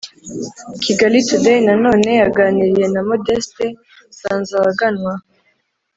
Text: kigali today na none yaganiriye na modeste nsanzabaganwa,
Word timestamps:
kigali 0.83 1.19
today 1.29 1.59
na 1.67 1.73
none 1.83 2.09
yaganiriye 2.21 2.87
na 2.93 3.01
modeste 3.09 3.65
nsanzabaganwa, 4.11 5.13